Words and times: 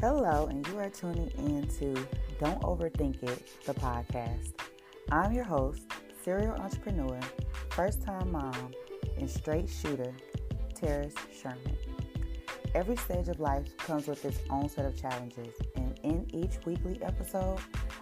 Hello, 0.00 0.46
and 0.46 0.66
you 0.66 0.78
are 0.78 0.88
tuning 0.88 1.30
in 1.36 1.68
to 1.78 1.92
Don't 2.40 2.62
Overthink 2.62 3.22
It, 3.22 3.42
the 3.66 3.74
podcast. 3.74 4.54
I'm 5.12 5.34
your 5.34 5.44
host, 5.44 5.82
serial 6.24 6.54
entrepreneur, 6.54 7.20
first 7.68 8.00
time 8.00 8.32
mom, 8.32 8.70
and 9.18 9.28
straight 9.28 9.68
shooter, 9.68 10.14
Terrace 10.74 11.12
Sherman. 11.38 11.76
Every 12.74 12.96
stage 12.96 13.28
of 13.28 13.40
life 13.40 13.76
comes 13.76 14.06
with 14.06 14.24
its 14.24 14.38
own 14.48 14.70
set 14.70 14.86
of 14.86 14.98
challenges, 14.98 15.54
and 15.76 16.00
in 16.02 16.26
each 16.34 16.64
weekly 16.64 16.98
episode, 17.02 17.58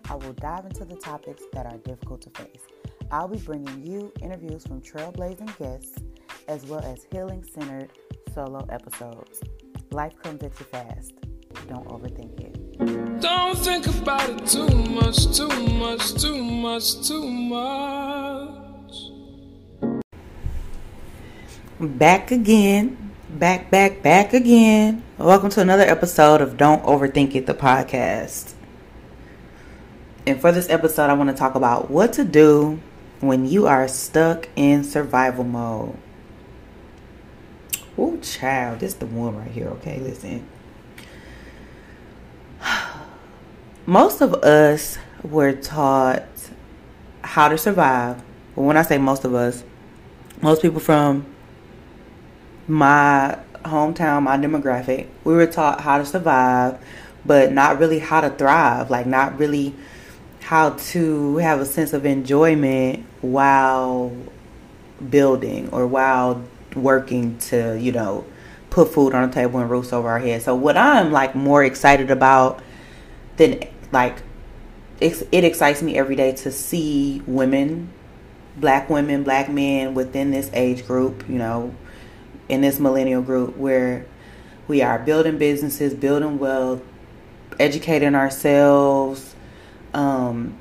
I 0.08 0.14
will 0.14 0.34
dive 0.34 0.66
into 0.66 0.84
the 0.84 0.94
topics 0.94 1.42
that 1.52 1.66
are 1.66 1.78
difficult 1.78 2.20
to 2.20 2.30
face. 2.30 2.62
I'll 3.10 3.26
be 3.26 3.38
bringing 3.38 3.84
you 3.84 4.12
interviews 4.22 4.64
from 4.64 4.82
trailblazing 4.82 5.58
guests 5.58 5.98
as 6.46 6.64
well 6.64 6.84
as 6.84 7.08
healing 7.10 7.42
centered 7.42 7.90
solo 8.32 8.64
episodes. 8.70 9.40
Life 9.90 10.14
comes 10.22 10.44
at 10.44 10.60
you 10.60 10.66
fast 10.66 11.14
don't 11.68 11.86
overthink 11.88 12.40
it. 12.40 13.20
Don't 13.20 13.58
think 13.58 13.86
about 13.86 14.30
it 14.30 14.46
too 14.46 14.68
much, 14.68 15.36
too 15.36 15.48
much, 15.48 16.14
too 16.14 16.42
much, 16.42 17.06
too 17.06 17.28
much. 17.28 18.94
Back 21.78 22.30
again. 22.30 23.12
Back, 23.28 23.70
back, 23.70 24.02
back 24.02 24.32
again. 24.32 25.02
Welcome 25.18 25.50
to 25.50 25.60
another 25.60 25.82
episode 25.82 26.40
of 26.40 26.56
Don't 26.56 26.82
Overthink 26.84 27.34
It, 27.34 27.44
the 27.44 27.52
podcast. 27.52 28.54
And 30.26 30.40
for 30.40 30.50
this 30.50 30.70
episode, 30.70 31.10
I 31.10 31.12
want 31.12 31.28
to 31.28 31.36
talk 31.36 31.54
about 31.54 31.90
what 31.90 32.14
to 32.14 32.24
do 32.24 32.80
when 33.20 33.46
you 33.46 33.66
are 33.66 33.86
stuck 33.88 34.48
in 34.56 34.84
survival 34.84 35.44
mode. 35.44 35.98
Oh, 37.98 38.16
child, 38.18 38.80
this 38.80 38.92
is 38.94 38.98
the 38.98 39.06
one 39.06 39.36
right 39.36 39.50
here. 39.50 39.68
Okay, 39.68 40.00
listen. 40.00 40.48
most 43.86 44.20
of 44.20 44.34
us 44.34 44.98
were 45.22 45.52
taught 45.52 46.24
how 47.22 47.48
to 47.48 47.58
survive. 47.58 48.22
But 48.54 48.62
when 48.62 48.76
I 48.76 48.82
say 48.82 48.98
most 48.98 49.24
of 49.24 49.34
us, 49.34 49.64
most 50.40 50.62
people 50.62 50.80
from 50.80 51.26
my 52.66 53.38
hometown, 53.64 54.22
my 54.22 54.36
demographic, 54.36 55.06
we 55.24 55.34
were 55.34 55.46
taught 55.46 55.80
how 55.80 55.98
to 55.98 56.06
survive, 56.06 56.78
but 57.24 57.52
not 57.52 57.78
really 57.78 57.98
how 57.98 58.20
to 58.20 58.30
thrive. 58.30 58.90
Like, 58.90 59.06
not 59.06 59.38
really 59.38 59.74
how 60.40 60.70
to 60.70 61.36
have 61.36 61.60
a 61.60 61.66
sense 61.66 61.92
of 61.92 62.06
enjoyment 62.06 63.04
while 63.20 64.16
building 65.10 65.68
or 65.70 65.86
while 65.86 66.42
working 66.74 67.36
to, 67.38 67.78
you 67.78 67.92
know, 67.92 68.24
put 68.70 68.92
food 68.92 69.14
on 69.14 69.28
the 69.28 69.34
table 69.34 69.60
and 69.60 69.70
roofs 69.70 69.92
over 69.92 70.08
our 70.08 70.18
heads. 70.18 70.44
So, 70.44 70.54
what 70.54 70.76
I'm 70.76 71.12
like 71.12 71.34
more 71.34 71.64
excited 71.64 72.10
about 72.10 72.62
than 73.36 73.62
like 73.92 74.22
it, 75.00 75.26
it 75.32 75.44
excites 75.44 75.82
me 75.82 75.96
every 75.96 76.16
day 76.16 76.32
to 76.32 76.50
see 76.50 77.22
women, 77.26 77.90
black 78.56 78.90
women, 78.90 79.22
black 79.22 79.48
men 79.48 79.94
within 79.94 80.30
this 80.30 80.50
age 80.52 80.86
group, 80.86 81.28
you 81.28 81.38
know, 81.38 81.74
in 82.48 82.60
this 82.60 82.78
millennial 82.80 83.22
group 83.22 83.56
where 83.56 84.06
we 84.66 84.82
are 84.82 84.98
building 84.98 85.38
businesses, 85.38 85.94
building 85.94 86.38
wealth, 86.38 86.82
educating 87.58 88.14
ourselves, 88.14 89.34
um, 89.94 90.58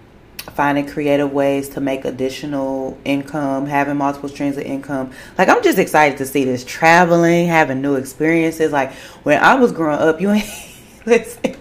finding 0.53 0.87
creative 0.87 1.31
ways 1.31 1.69
to 1.69 1.81
make 1.81 2.05
additional 2.05 2.97
income, 3.05 3.65
having 3.65 3.97
multiple 3.97 4.29
streams 4.29 4.57
of 4.57 4.63
income. 4.63 5.11
Like 5.37 5.49
I'm 5.49 5.63
just 5.63 5.77
excited 5.77 6.17
to 6.19 6.25
see 6.25 6.45
this 6.45 6.63
traveling, 6.63 7.47
having 7.47 7.81
new 7.81 7.95
experiences. 7.95 8.71
Like 8.71 8.93
when 9.23 9.41
I 9.41 9.55
was 9.55 9.71
growing 9.71 9.99
up, 9.99 10.21
you 10.21 10.31
ain't 10.31 10.49
listen. 11.05 11.55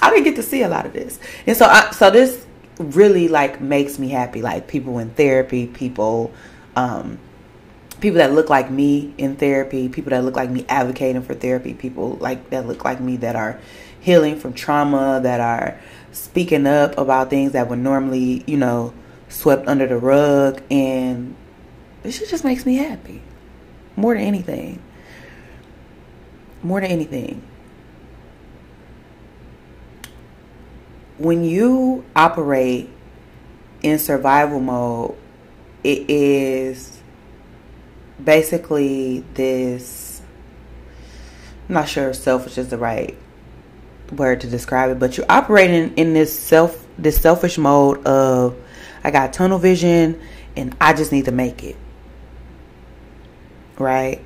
I 0.00 0.10
didn't 0.10 0.24
get 0.24 0.36
to 0.36 0.42
see 0.42 0.62
a 0.62 0.68
lot 0.68 0.86
of 0.86 0.92
this. 0.92 1.18
And 1.46 1.56
so 1.56 1.66
I, 1.66 1.90
so 1.90 2.10
this 2.10 2.46
really 2.78 3.28
like 3.28 3.60
makes 3.60 3.98
me 3.98 4.08
happy. 4.08 4.42
Like 4.42 4.68
people 4.68 4.98
in 4.98 5.10
therapy, 5.10 5.66
people 5.66 6.32
um 6.76 7.18
people 8.00 8.18
that 8.18 8.32
look 8.32 8.48
like 8.48 8.70
me 8.70 9.12
in 9.18 9.36
therapy, 9.36 9.88
people 9.88 10.10
that 10.10 10.24
look 10.24 10.36
like 10.36 10.50
me 10.50 10.64
advocating 10.68 11.22
for 11.22 11.34
therapy, 11.34 11.74
people 11.74 12.16
like 12.20 12.50
that 12.50 12.66
look 12.66 12.84
like 12.84 13.00
me 13.00 13.16
that 13.18 13.36
are 13.36 13.60
healing 14.00 14.38
from 14.38 14.52
trauma, 14.52 15.20
that 15.22 15.40
are 15.40 15.78
speaking 16.12 16.66
up 16.66 16.96
about 16.98 17.30
things 17.30 17.52
that 17.52 17.68
would 17.68 17.78
normally, 17.78 18.44
you 18.46 18.56
know, 18.56 18.94
swept 19.28 19.68
under 19.68 19.86
the 19.86 19.98
rug 19.98 20.62
and 20.70 21.34
this 22.02 22.18
just 22.30 22.44
makes 22.44 22.64
me 22.64 22.76
happy. 22.76 23.22
More 23.96 24.14
than 24.14 24.22
anything. 24.22 24.80
More 26.62 26.80
than 26.80 26.90
anything. 26.90 27.42
when 31.18 31.44
you 31.44 32.04
operate 32.14 32.88
in 33.82 33.98
survival 33.98 34.60
mode, 34.60 35.16
it 35.84 36.08
is 36.08 37.00
basically 38.22 39.24
this. 39.34 40.22
I'm 41.68 41.74
not 41.74 41.88
sure 41.88 42.10
if 42.10 42.16
selfish 42.16 42.56
is 42.56 42.68
the 42.68 42.78
right 42.78 43.16
word 44.12 44.40
to 44.42 44.46
describe 44.46 44.90
it, 44.90 44.98
but 44.98 45.16
you're 45.16 45.26
operating 45.28 45.96
in 45.96 46.14
this 46.14 46.36
self 46.36 46.86
this 46.98 47.20
selfish 47.20 47.58
mode 47.58 48.04
of 48.06 48.56
I 49.04 49.10
got 49.10 49.32
tunnel 49.32 49.58
vision 49.58 50.20
and 50.56 50.76
I 50.80 50.92
just 50.92 51.12
need 51.12 51.26
to 51.26 51.32
make 51.32 51.62
it. 51.62 51.76
Right? 53.78 54.24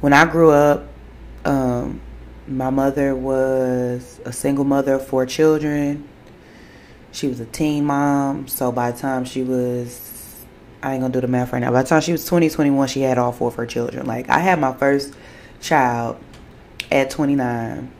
When 0.00 0.12
I 0.12 0.24
grew 0.24 0.50
up, 0.50 0.86
um, 1.44 2.00
my 2.46 2.70
mother 2.70 3.14
was 3.14 4.20
a 4.24 4.32
single 4.32 4.64
mother 4.64 4.94
of 4.94 5.06
four 5.06 5.26
children. 5.26 6.08
She 7.10 7.26
was 7.26 7.40
a 7.40 7.46
teen 7.46 7.84
mom, 7.84 8.48
so 8.48 8.72
by 8.72 8.90
the 8.90 8.98
time 8.98 9.24
she 9.24 9.42
was, 9.42 10.44
I 10.82 10.94
ain't 10.94 11.02
gonna 11.02 11.12
do 11.12 11.20
the 11.20 11.28
math 11.28 11.52
right 11.52 11.58
now. 11.58 11.70
By 11.70 11.82
the 11.82 11.88
time 11.88 12.00
she 12.00 12.12
was 12.12 12.24
20, 12.24 12.48
21, 12.48 12.88
she 12.88 13.02
had 13.02 13.18
all 13.18 13.32
four 13.32 13.48
of 13.48 13.54
her 13.56 13.66
children. 13.66 14.06
Like, 14.06 14.28
I 14.30 14.38
had 14.38 14.58
my 14.58 14.72
first 14.72 15.14
child 15.60 16.16
at 16.90 17.10
29. 17.10 17.90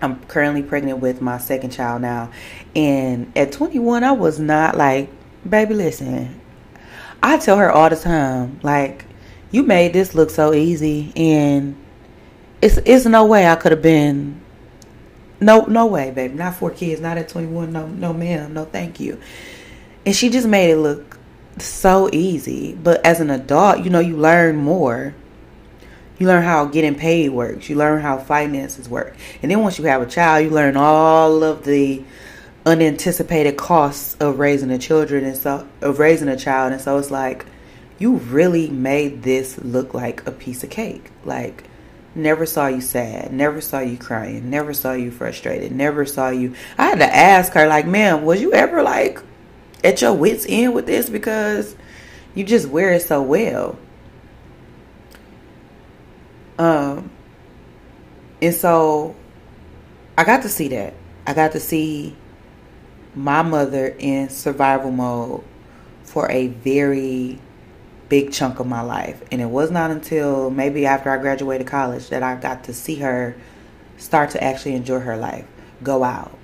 I'm 0.00 0.20
currently 0.24 0.62
pregnant 0.62 1.00
with 1.00 1.20
my 1.20 1.38
second 1.38 1.70
child 1.70 2.02
now. 2.02 2.30
And 2.76 3.32
at 3.36 3.52
21, 3.52 4.04
I 4.04 4.12
was 4.12 4.38
not 4.38 4.76
like, 4.76 5.10
baby, 5.48 5.74
listen. 5.74 6.40
I 7.22 7.38
tell 7.38 7.56
her 7.58 7.70
all 7.70 7.90
the 7.90 7.96
time, 7.96 8.60
like, 8.62 9.04
you 9.50 9.62
made 9.62 9.92
this 9.92 10.14
look 10.14 10.30
so 10.30 10.54
easy, 10.54 11.12
and 11.16 11.74
it's 12.62 12.76
it's 12.78 13.06
no 13.06 13.24
way 13.24 13.46
I 13.46 13.56
could 13.56 13.72
have 13.72 13.82
been 13.82 14.40
no, 15.40 15.62
no 15.62 15.86
way, 15.86 16.10
baby. 16.10 16.34
Not 16.34 16.56
four 16.56 16.70
kids. 16.70 17.00
Not 17.00 17.18
at 17.18 17.28
21. 17.28 17.72
No, 17.72 17.86
no, 17.86 18.12
ma'am. 18.12 18.54
No, 18.54 18.64
thank 18.64 18.98
you. 19.00 19.20
And 20.04 20.14
she 20.14 20.30
just 20.30 20.48
made 20.48 20.70
it 20.70 20.78
look 20.78 21.18
so 21.58 22.08
easy. 22.12 22.74
But 22.74 23.04
as 23.04 23.20
an 23.20 23.30
adult, 23.30 23.84
you 23.84 23.90
know, 23.90 24.00
you 24.00 24.16
learn 24.16 24.56
more. 24.56 25.14
You 26.18 26.26
learn 26.26 26.42
how 26.42 26.64
getting 26.66 26.94
paid 26.94 27.30
works. 27.30 27.68
You 27.68 27.76
learn 27.76 28.02
how 28.02 28.18
finances 28.18 28.88
work. 28.88 29.16
And 29.42 29.50
then 29.50 29.60
once 29.60 29.78
you 29.78 29.84
have 29.84 30.02
a 30.02 30.06
child, 30.06 30.44
you 30.44 30.50
learn 30.50 30.76
all 30.76 31.42
of 31.44 31.64
the 31.64 32.02
unanticipated 32.66 33.56
costs 33.56 34.16
of 34.20 34.38
raising 34.38 34.70
a 34.70 34.78
children 34.78 35.24
and 35.24 35.36
so 35.36 35.66
of 35.80 35.98
raising 35.98 36.28
a 36.28 36.36
child. 36.36 36.72
And 36.72 36.80
so 36.80 36.98
it's 36.98 37.10
like 37.10 37.46
you 37.98 38.14
really 38.16 38.68
made 38.68 39.22
this 39.22 39.58
look 39.58 39.94
like 39.94 40.26
a 40.26 40.32
piece 40.32 40.64
of 40.64 40.70
cake. 40.70 41.10
Like 41.24 41.64
Never 42.18 42.46
saw 42.46 42.66
you 42.66 42.80
sad. 42.80 43.32
Never 43.32 43.60
saw 43.60 43.78
you 43.78 43.96
crying. 43.96 44.50
Never 44.50 44.74
saw 44.74 44.92
you 44.92 45.12
frustrated. 45.12 45.70
Never 45.70 46.04
saw 46.04 46.30
you. 46.30 46.54
I 46.76 46.86
had 46.86 46.98
to 46.98 47.06
ask 47.06 47.52
her, 47.52 47.68
like, 47.68 47.86
ma'am, 47.86 48.24
was 48.24 48.40
you 48.40 48.52
ever 48.52 48.82
like 48.82 49.20
at 49.84 50.00
your 50.02 50.14
wits' 50.14 50.44
end 50.48 50.74
with 50.74 50.86
this? 50.86 51.08
Because 51.08 51.76
you 52.34 52.42
just 52.42 52.68
wear 52.68 52.92
it 52.92 53.02
so 53.02 53.22
well. 53.22 53.78
Um, 56.58 57.10
and 58.42 58.54
so 58.54 59.14
I 60.16 60.24
got 60.24 60.42
to 60.42 60.48
see 60.48 60.68
that. 60.68 60.94
I 61.26 61.34
got 61.34 61.52
to 61.52 61.60
see 61.60 62.16
my 63.14 63.42
mother 63.42 63.94
in 63.98 64.28
survival 64.28 64.90
mode 64.90 65.44
for 66.04 66.30
a 66.30 66.48
very 66.48 67.38
big 68.08 68.32
chunk 68.32 68.60
of 68.60 68.66
my 68.66 68.80
life. 68.80 69.22
And 69.30 69.40
it 69.40 69.46
was 69.46 69.70
not 69.70 69.90
until 69.90 70.50
maybe 70.50 70.86
after 70.86 71.10
I 71.10 71.18
graduated 71.18 71.66
college 71.66 72.08
that 72.08 72.22
I 72.22 72.36
got 72.36 72.64
to 72.64 72.74
see 72.74 72.96
her 72.96 73.36
start 73.96 74.30
to 74.30 74.42
actually 74.42 74.74
enjoy 74.74 75.00
her 75.00 75.16
life, 75.16 75.46
go 75.82 76.04
out, 76.04 76.36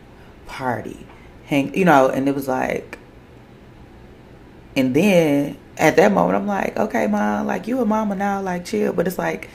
party, 0.47 1.07
hang, 1.47 1.75
you 1.75 1.85
know, 1.85 2.09
and 2.09 2.29
it 2.29 2.35
was 2.35 2.49
like, 2.49 2.99
and 4.77 4.95
then 4.95 5.57
at 5.79 5.97
that 5.97 6.13
moment, 6.13 6.37
I'm 6.37 6.47
like, 6.47 6.77
okay, 6.77 7.07
mom, 7.07 7.47
like 7.47 7.67
you 7.69 7.81
a 7.81 7.85
mama 7.85 8.15
now, 8.15 8.43
like 8.43 8.65
chill. 8.65 8.93
But 8.93 9.07
it's 9.07 9.19
like, 9.19 9.49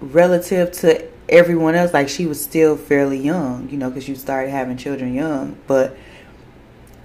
relative 0.00 0.72
to 0.72 1.06
everyone 1.28 1.74
else, 1.74 1.92
like 1.92 2.08
she 2.08 2.26
was 2.26 2.42
still 2.42 2.76
fairly 2.76 3.18
young, 3.18 3.68
you 3.70 3.76
know, 3.76 3.90
because 3.90 4.08
you 4.08 4.14
started 4.14 4.50
having 4.50 4.76
children 4.76 5.14
young. 5.14 5.58
But 5.66 5.96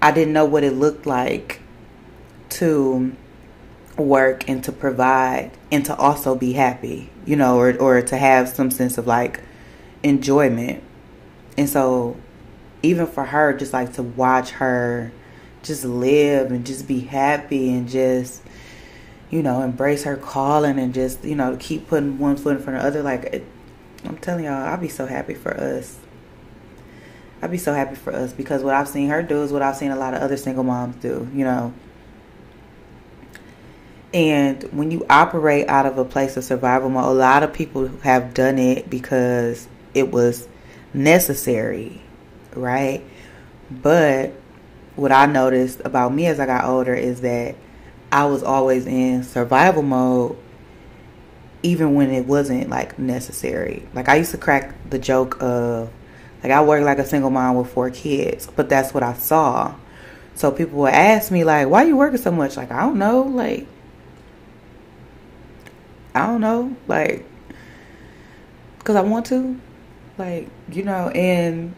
I 0.01 0.11
didn't 0.11 0.33
know 0.33 0.45
what 0.45 0.63
it 0.63 0.73
looked 0.73 1.05
like 1.05 1.61
to 2.49 3.15
work 3.97 4.49
and 4.49 4.63
to 4.63 4.71
provide 4.71 5.51
and 5.71 5.85
to 5.85 5.95
also 5.95 6.35
be 6.35 6.53
happy, 6.53 7.09
you 7.25 7.35
know, 7.35 7.57
or 7.57 7.77
or 7.77 8.01
to 8.01 8.17
have 8.17 8.49
some 8.49 8.71
sense 8.71 8.97
of 8.97 9.07
like 9.07 9.41
enjoyment. 10.03 10.83
And 11.57 11.69
so 11.69 12.17
even 12.81 13.07
for 13.07 13.25
her 13.25 13.53
just 13.53 13.73
like 13.73 13.93
to 13.93 14.03
watch 14.03 14.51
her 14.51 15.11
just 15.63 15.85
live 15.85 16.51
and 16.51 16.65
just 16.65 16.87
be 16.87 16.99
happy 16.99 17.73
and 17.73 17.87
just 17.87 18.41
you 19.33 19.41
know 19.41 19.61
embrace 19.61 20.03
her 20.03 20.15
calling 20.15 20.77
and 20.77 20.93
just 20.93 21.23
you 21.23 21.35
know 21.35 21.57
keep 21.59 21.87
putting 21.87 22.19
one 22.19 22.37
foot 22.37 22.57
in 22.57 22.63
front 22.63 22.77
of 22.77 22.83
the 22.83 22.87
other 22.87 23.01
like 23.01 23.23
it, 23.25 23.45
i'm 24.05 24.17
telling 24.17 24.45
y'all 24.45 24.67
i'll 24.67 24.77
be 24.77 24.87
so 24.87 25.05
happy 25.05 25.33
for 25.33 25.53
us. 25.55 25.97
I'd 27.41 27.51
be 27.51 27.57
so 27.57 27.73
happy 27.73 27.95
for 27.95 28.13
us 28.13 28.31
because 28.31 28.63
what 28.63 28.73
i've 28.73 28.87
seen 28.87 29.09
her 29.09 29.21
do 29.23 29.41
is 29.43 29.51
what 29.51 29.61
i've 29.61 29.75
seen 29.75 29.91
a 29.91 29.95
lot 29.95 30.13
of 30.13 30.21
other 30.21 30.37
single 30.37 30.63
moms 30.63 30.95
do 30.97 31.27
you 31.33 31.43
know. 31.43 31.73
And 34.13 34.61
when 34.71 34.91
you 34.91 35.07
operate 35.09 35.67
out 35.67 35.87
of 35.87 35.97
a 35.97 36.05
place 36.05 36.37
of 36.37 36.43
survival 36.43 36.89
mode 36.89 37.05
a 37.05 37.13
lot 37.13 37.41
of 37.41 37.51
people 37.51 37.87
have 38.03 38.33
done 38.33 38.59
it 38.59 38.89
because 38.89 39.67
it 39.93 40.11
was 40.11 40.47
necessary 40.93 42.03
right? 42.55 43.03
But 43.69 44.33
what 44.95 45.11
I 45.11 45.25
noticed 45.25 45.81
about 45.83 46.13
me 46.13 46.27
as 46.27 46.39
I 46.39 46.45
got 46.45 46.65
older 46.65 46.93
is 46.93 47.21
that 47.21 47.55
I 48.13 48.25
was 48.25 48.43
always 48.43 48.85
in 48.85 49.23
survival 49.23 49.81
mode 49.81 50.37
even 51.63 51.95
when 51.95 52.11
it 52.11 52.27
wasn't 52.27 52.69
like 52.69 52.99
necessary. 52.99 53.87
Like 53.95 54.07
I 54.07 54.17
used 54.17 54.29
to 54.31 54.37
crack 54.37 54.75
the 54.87 54.99
joke 54.99 55.41
of 55.41 55.89
like 56.43 56.51
I 56.51 56.61
work 56.63 56.83
like 56.83 56.99
a 56.99 57.07
single 57.07 57.31
mom 57.31 57.55
with 57.55 57.73
four 57.73 57.89
kids, 57.89 58.47
but 58.55 58.69
that's 58.69 58.93
what 58.93 59.01
I 59.01 59.13
saw. 59.13 59.73
So 60.35 60.51
people 60.51 60.77
would 60.81 60.93
ask 60.93 61.31
me 61.31 61.43
like, 61.43 61.67
"Why 61.67 61.83
you 61.85 61.97
working 61.97 62.19
so 62.19 62.31
much?" 62.31 62.55
Like 62.55 62.71
I 62.71 62.81
don't 62.81 62.99
know, 62.99 63.23
like 63.23 63.65
I 66.13 66.27
don't 66.27 66.41
know, 66.41 66.75
like 66.87 67.25
cuz 68.83 68.95
I 68.95 69.01
want 69.01 69.25
to. 69.27 69.59
Like, 70.19 70.49
you 70.69 70.83
know, 70.83 71.09
and 71.09 71.73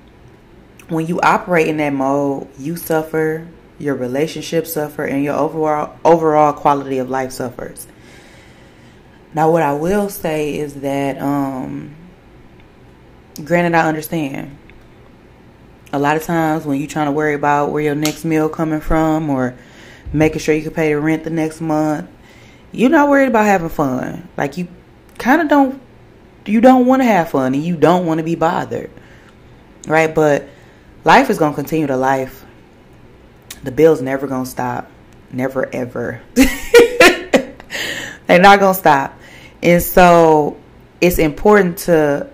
when 0.89 1.07
you 1.07 1.21
operate 1.21 1.67
in 1.67 1.77
that 1.77 1.93
mode, 1.93 2.49
you 2.59 2.75
suffer, 2.75 3.47
your 3.79 3.95
relationship 3.95 4.67
suffer, 4.67 5.05
and 5.05 5.23
your 5.23 5.35
overall 5.35 5.97
overall 6.05 6.53
quality 6.53 6.97
of 6.97 7.09
life 7.09 7.31
suffers. 7.31 7.87
Now, 9.35 9.51
what 9.51 9.63
I 9.63 9.73
will 9.73 10.09
say 10.09 10.57
is 10.57 10.75
that, 10.75 11.21
um, 11.21 11.93
granted, 13.43 13.75
I 13.75 13.85
understand. 13.85 14.57
A 15.91 15.99
lot 15.99 16.15
of 16.15 16.23
times 16.23 16.65
when 16.65 16.79
you're 16.79 16.87
trying 16.87 17.07
to 17.07 17.11
worry 17.11 17.33
about 17.33 17.71
where 17.71 17.83
your 17.83 17.95
next 17.95 18.23
meal 18.23 18.47
coming 18.47 18.79
from 18.79 19.29
or 19.29 19.55
making 20.13 20.39
sure 20.39 20.55
you 20.55 20.63
can 20.63 20.71
pay 20.71 20.93
the 20.93 20.99
rent 20.99 21.25
the 21.25 21.29
next 21.29 21.59
month, 21.59 22.09
you're 22.71 22.89
not 22.89 23.09
worried 23.09 23.27
about 23.27 23.45
having 23.45 23.69
fun. 23.69 24.27
Like 24.37 24.57
you 24.57 24.69
kind 25.17 25.41
of 25.41 25.49
don't, 25.49 25.81
you 26.45 26.61
don't 26.61 26.85
want 26.85 27.01
to 27.01 27.05
have 27.05 27.29
fun 27.29 27.53
and 27.53 27.63
you 27.63 27.75
don't 27.75 28.05
want 28.05 28.19
to 28.19 28.23
be 28.23 28.35
bothered, 28.35 28.89
right? 29.85 30.13
But 30.13 30.47
life 31.03 31.29
is 31.29 31.37
going 31.37 31.51
to 31.51 31.55
continue 31.55 31.87
to 31.87 31.97
life. 31.97 32.44
The 33.65 33.71
bill's 33.71 33.99
never 33.99 34.27
to 34.27 34.45
stop. 34.45 34.91
Never, 35.31 35.67
ever. 35.73 36.21
They're 36.35 37.57
not 38.39 38.59
to 38.59 38.79
stop. 38.79 39.19
And 39.63 39.81
so 39.81 40.57
it's 41.01 41.17
important 41.17 41.79
to 41.79 42.29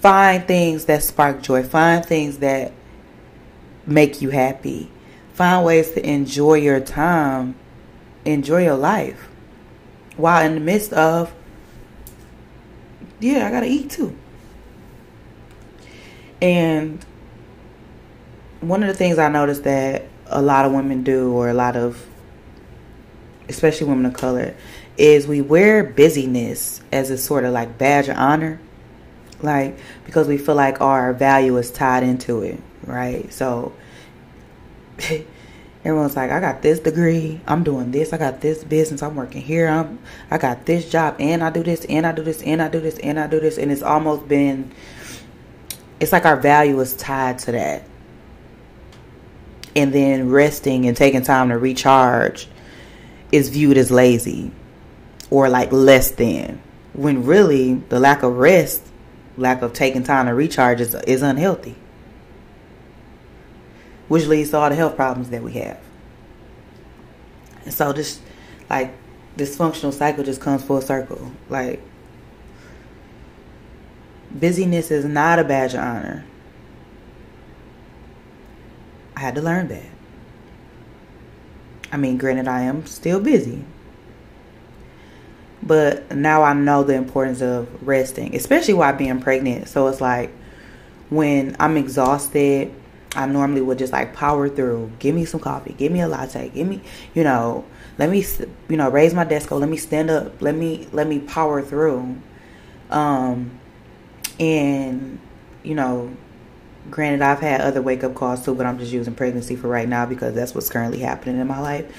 find 0.00 0.48
things 0.48 0.86
that 0.86 1.02
spark 1.02 1.42
joy, 1.42 1.62
find 1.62 2.02
things 2.02 2.38
that 2.38 2.72
make 3.86 4.22
you 4.22 4.30
happy, 4.30 4.90
find 5.34 5.66
ways 5.66 5.90
to 5.90 6.08
enjoy 6.08 6.54
your 6.54 6.80
time, 6.80 7.54
enjoy 8.24 8.64
your 8.64 8.76
life 8.76 9.28
while 10.16 10.46
in 10.46 10.54
the 10.54 10.60
midst 10.60 10.94
of, 10.94 11.30
yeah, 13.20 13.46
I 13.46 13.50
got 13.50 13.60
to 13.60 13.66
eat 13.66 13.90
too. 13.90 14.16
And 16.40 17.04
one 18.62 18.82
of 18.82 18.88
the 18.88 18.94
things 18.94 19.18
I 19.18 19.28
noticed 19.28 19.64
that 19.64 20.06
a 20.32 20.42
lot 20.42 20.64
of 20.64 20.72
women 20.72 21.02
do, 21.02 21.32
or 21.32 21.48
a 21.48 21.54
lot 21.54 21.76
of, 21.76 22.04
especially 23.48 23.86
women 23.86 24.06
of 24.06 24.14
color, 24.14 24.54
is 24.96 25.26
we 25.26 25.40
wear 25.40 25.84
busyness 25.84 26.80
as 26.90 27.10
a 27.10 27.18
sort 27.18 27.44
of 27.44 27.52
like 27.52 27.78
badge 27.78 28.08
of 28.08 28.16
honor. 28.16 28.60
Like, 29.40 29.76
because 30.04 30.28
we 30.28 30.38
feel 30.38 30.54
like 30.54 30.80
our 30.80 31.12
value 31.12 31.56
is 31.56 31.70
tied 31.70 32.04
into 32.04 32.42
it, 32.42 32.60
right? 32.86 33.32
So, 33.32 33.72
everyone's 35.84 36.14
like, 36.14 36.30
I 36.30 36.38
got 36.38 36.62
this 36.62 36.78
degree, 36.78 37.40
I'm 37.46 37.64
doing 37.64 37.90
this, 37.90 38.12
I 38.12 38.18
got 38.18 38.40
this 38.40 38.62
business, 38.62 39.02
I'm 39.02 39.16
working 39.16 39.42
here, 39.42 39.66
I'm, 39.66 39.98
I 40.30 40.38
got 40.38 40.64
this 40.64 40.88
job, 40.88 41.16
and 41.18 41.42
I 41.42 41.50
do 41.50 41.64
this, 41.64 41.84
and 41.86 42.06
I 42.06 42.12
do 42.12 42.22
this, 42.22 42.40
and 42.42 42.62
I 42.62 42.68
do 42.68 42.78
this, 42.78 42.98
and 42.98 43.18
I 43.18 43.26
do 43.26 43.40
this, 43.40 43.58
and 43.58 43.72
it's 43.72 43.82
almost 43.82 44.28
been, 44.28 44.70
it's 45.98 46.12
like 46.12 46.24
our 46.24 46.36
value 46.36 46.78
is 46.78 46.94
tied 46.94 47.40
to 47.40 47.52
that 47.52 47.82
and 49.74 49.92
then 49.92 50.30
resting 50.30 50.86
and 50.86 50.96
taking 50.96 51.22
time 51.22 51.48
to 51.48 51.58
recharge 51.58 52.48
is 53.30 53.48
viewed 53.48 53.76
as 53.76 53.90
lazy 53.90 54.50
or 55.30 55.48
like 55.48 55.72
less 55.72 56.10
than 56.12 56.60
when 56.92 57.24
really 57.24 57.74
the 57.74 57.98
lack 57.98 58.22
of 58.22 58.36
rest 58.36 58.82
lack 59.36 59.62
of 59.62 59.72
taking 59.72 60.04
time 60.04 60.26
to 60.26 60.34
recharge 60.34 60.80
is, 60.80 60.94
is 60.94 61.22
unhealthy. 61.22 61.74
Which 64.08 64.26
leads 64.26 64.50
to 64.50 64.58
all 64.58 64.68
the 64.68 64.76
health 64.76 64.96
problems 64.96 65.30
that 65.30 65.42
we 65.42 65.52
have. 65.52 65.80
And 67.64 67.72
so 67.72 67.92
this 67.92 68.20
like 68.68 68.92
dysfunctional 69.36 69.92
cycle 69.92 70.22
just 70.24 70.40
comes 70.40 70.62
full 70.62 70.82
circle. 70.82 71.32
Like 71.48 71.80
busyness 74.30 74.90
is 74.90 75.04
not 75.04 75.38
a 75.38 75.44
badge 75.44 75.74
of 75.74 75.80
honor 75.80 76.24
I 79.22 79.26
had 79.26 79.36
to 79.36 79.40
learn 79.40 79.68
that. 79.68 79.86
I 81.92 81.96
mean, 81.96 82.18
granted, 82.18 82.48
I 82.48 82.62
am 82.62 82.86
still 82.86 83.20
busy. 83.20 83.64
But 85.62 86.10
now 86.10 86.42
I 86.42 86.54
know 86.54 86.82
the 86.82 86.94
importance 86.94 87.40
of 87.40 87.68
resting, 87.86 88.34
especially 88.34 88.74
while 88.74 88.92
being 88.94 89.20
pregnant. 89.20 89.68
So 89.68 89.86
it's 89.86 90.00
like 90.00 90.32
when 91.08 91.54
I'm 91.60 91.76
exhausted, 91.76 92.74
I 93.14 93.26
normally 93.26 93.60
would 93.60 93.78
just 93.78 93.92
like 93.92 94.12
power 94.12 94.48
through. 94.48 94.90
Give 94.98 95.14
me 95.14 95.24
some 95.24 95.38
coffee. 95.38 95.74
Give 95.74 95.92
me 95.92 96.00
a 96.00 96.08
latte. 96.08 96.48
Give 96.48 96.66
me, 96.66 96.82
you 97.14 97.22
know, 97.22 97.64
let 97.98 98.10
me, 98.10 98.24
you 98.68 98.76
know, 98.76 98.90
raise 98.90 99.14
my 99.14 99.22
desk. 99.22 99.52
Let 99.52 99.68
me 99.68 99.76
stand 99.76 100.10
up. 100.10 100.42
Let 100.42 100.56
me, 100.56 100.88
let 100.90 101.06
me 101.06 101.20
power 101.20 101.62
through. 101.62 102.16
Um, 102.90 103.60
and, 104.40 105.20
you 105.62 105.76
know, 105.76 106.12
Granted, 106.90 107.22
I've 107.22 107.40
had 107.40 107.60
other 107.60 107.80
wake 107.80 108.02
up 108.04 108.14
calls 108.14 108.44
too, 108.44 108.54
but 108.54 108.66
I'm 108.66 108.78
just 108.78 108.92
using 108.92 109.14
pregnancy 109.14 109.56
for 109.56 109.68
right 109.68 109.88
now 109.88 110.04
because 110.06 110.34
that's 110.34 110.54
what's 110.54 110.68
currently 110.68 110.98
happening 110.98 111.40
in 111.40 111.46
my 111.46 111.60
life. 111.60 111.94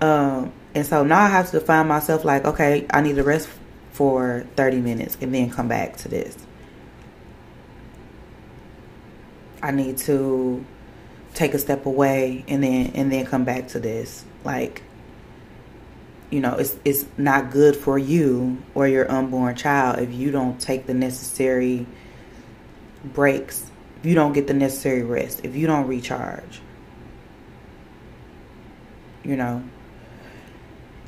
Um, 0.00 0.52
and 0.74 0.86
so 0.86 1.04
now 1.04 1.20
I 1.20 1.28
have 1.28 1.50
to 1.50 1.60
find 1.60 1.88
myself 1.88 2.24
like, 2.24 2.44
okay, 2.44 2.86
I 2.90 3.02
need 3.02 3.16
to 3.16 3.22
rest 3.22 3.48
for 3.92 4.46
30 4.56 4.80
minutes 4.80 5.18
and 5.20 5.34
then 5.34 5.50
come 5.50 5.68
back 5.68 5.96
to 5.98 6.08
this. 6.08 6.36
I 9.62 9.70
need 9.70 9.98
to 9.98 10.64
take 11.34 11.54
a 11.54 11.58
step 11.58 11.86
away 11.86 12.44
and 12.48 12.62
then 12.62 12.92
and 12.94 13.12
then 13.12 13.24
come 13.26 13.44
back 13.44 13.68
to 13.68 13.80
this. 13.80 14.24
Like 14.44 14.82
you 16.30 16.40
know, 16.40 16.56
it's 16.56 16.76
it's 16.84 17.04
not 17.18 17.50
good 17.50 17.76
for 17.76 17.98
you 17.98 18.60
or 18.74 18.88
your 18.88 19.08
unborn 19.10 19.54
child 19.54 19.98
if 19.98 20.12
you 20.12 20.30
don't 20.30 20.58
take 20.58 20.86
the 20.86 20.94
necessary 20.94 21.86
breaks 23.04 23.70
if 24.02 24.06
you 24.06 24.16
don't 24.16 24.32
get 24.32 24.48
the 24.48 24.54
necessary 24.54 25.04
rest, 25.04 25.42
if 25.44 25.54
you 25.54 25.68
don't 25.68 25.86
recharge. 25.86 26.60
You 29.22 29.36
know. 29.36 29.62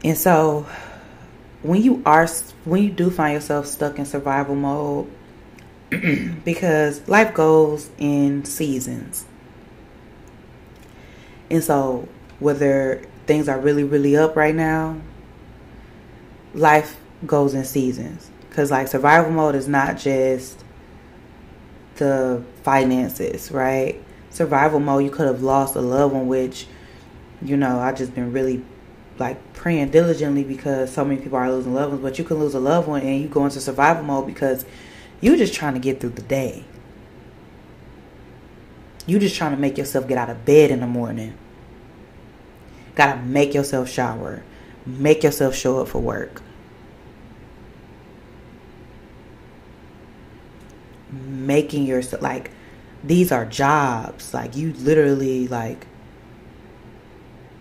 And 0.04 0.16
so 0.16 0.68
when 1.62 1.82
you 1.82 2.00
are 2.06 2.28
when 2.64 2.84
you 2.84 2.90
do 2.90 3.10
find 3.10 3.34
yourself 3.34 3.66
stuck 3.66 3.98
in 3.98 4.06
survival 4.06 4.54
mode 4.54 5.10
because 6.44 7.08
life 7.08 7.34
goes 7.34 7.90
in 7.98 8.44
seasons. 8.44 9.24
And 11.50 11.64
so 11.64 12.06
whether 12.38 13.04
things 13.26 13.48
are 13.48 13.58
really 13.58 13.82
really 13.82 14.16
up 14.16 14.36
right 14.36 14.54
now, 14.54 15.00
life 16.54 16.96
goes 17.26 17.54
in 17.54 17.64
seasons 17.64 18.30
cuz 18.50 18.70
like 18.70 18.86
survival 18.86 19.32
mode 19.32 19.56
is 19.56 19.66
not 19.66 19.98
just 19.98 20.62
the 21.96 22.40
finances, 22.64 23.52
right? 23.52 24.02
Survival 24.30 24.80
mode, 24.80 25.04
you 25.04 25.10
could 25.10 25.26
have 25.26 25.42
lost 25.42 25.76
a 25.76 25.80
loved 25.80 26.14
one, 26.14 26.26
which, 26.26 26.66
you 27.40 27.56
know, 27.56 27.78
I've 27.78 27.96
just 27.96 28.14
been 28.14 28.32
really 28.32 28.64
like 29.18 29.52
praying 29.52 29.90
diligently 29.90 30.42
because 30.42 30.92
so 30.92 31.04
many 31.04 31.20
people 31.20 31.38
are 31.38 31.50
losing 31.50 31.74
loved 31.74 31.92
ones, 31.92 32.02
but 32.02 32.18
you 32.18 32.24
can 32.24 32.38
lose 32.38 32.54
a 32.54 32.60
loved 32.60 32.88
one 32.88 33.02
and 33.02 33.20
you 33.20 33.28
go 33.28 33.44
into 33.44 33.60
survival 33.60 34.02
mode 34.02 34.26
because 34.26 34.64
you're 35.20 35.36
just 35.36 35.54
trying 35.54 35.74
to 35.74 35.80
get 35.80 36.00
through 36.00 36.10
the 36.10 36.22
day. 36.22 36.64
You're 39.06 39.20
just 39.20 39.36
trying 39.36 39.52
to 39.52 39.58
make 39.58 39.78
yourself 39.78 40.08
get 40.08 40.18
out 40.18 40.30
of 40.30 40.44
bed 40.44 40.70
in 40.70 40.80
the 40.80 40.86
morning. 40.86 41.34
Gotta 42.94 43.20
make 43.20 43.54
yourself 43.54 43.88
shower. 43.88 44.42
Make 44.86 45.22
yourself 45.22 45.54
show 45.54 45.80
up 45.80 45.88
for 45.88 46.00
work. 46.00 46.42
Making 51.14 51.86
yourself 51.86 52.22
like 52.22 52.50
these 53.02 53.30
are 53.30 53.44
jobs. 53.44 54.34
Like 54.34 54.56
you 54.56 54.72
literally 54.74 55.48
like 55.48 55.86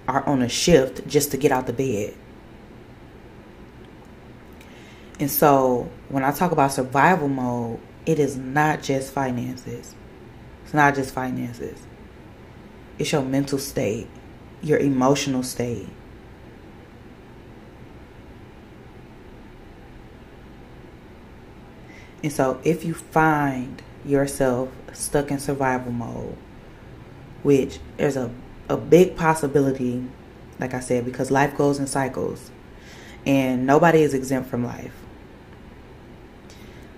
are 0.08 0.26
on 0.28 0.42
a 0.42 0.50
shift 0.50 1.08
just 1.08 1.32
to 1.32 1.38
get 1.38 1.52
out 1.52 1.68
the 1.68 1.74
bed. 1.74 2.16
And 5.20 5.30
so 5.30 5.90
when 6.10 6.24
I 6.24 6.32
talk 6.32 6.52
about 6.52 6.74
survival 6.74 7.28
mode, 7.28 7.80
it 8.06 8.20
is 8.20 8.36
not 8.36 8.82
just 8.82 9.14
finances. 9.14 9.96
It's 10.64 10.74
not 10.74 10.96
just 10.96 11.14
finances. 11.14 11.80
It's 12.98 13.12
your 13.12 13.22
mental 13.22 13.60
state, 13.60 14.08
your 14.62 14.80
emotional 14.80 15.44
state. 15.44 15.88
And 22.24 22.32
so 22.32 22.60
if 22.64 22.86
you 22.86 22.94
find 22.94 23.82
yourself 24.06 24.70
stuck 24.94 25.30
in 25.30 25.40
survival 25.40 25.92
mode, 25.92 26.38
which 27.44 27.80
there's 27.98 28.16
a, 28.16 28.32
a 28.70 28.78
big 28.78 29.18
possibility, 29.18 30.08
like 30.60 30.74
I 30.74 30.80
said, 30.80 31.04
because 31.04 31.30
life 31.30 31.56
goes 31.58 31.80
in 31.80 31.88
cycles 31.88 32.50
and 33.26 33.66
nobody 33.66 34.02
is 34.02 34.14
exempt 34.14 34.50
from 34.50 34.66
life. 34.66 34.94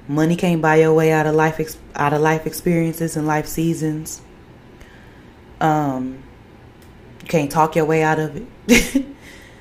Money 0.07 0.35
can't 0.35 0.61
buy 0.61 0.75
your 0.75 0.93
way 0.93 1.11
out 1.11 1.25
of 1.25 1.33
life 1.33 1.59
out 1.95 2.13
of 2.13 2.21
life 2.21 2.45
experiences 2.45 3.17
and 3.17 3.25
life 3.25 3.47
seasons. 3.47 4.21
Um, 5.59 6.23
you 7.21 7.27
can't 7.27 7.51
talk 7.51 7.75
your 7.75 7.85
way 7.85 8.03
out 8.03 8.19
of 8.19 8.45
it. 8.67 9.05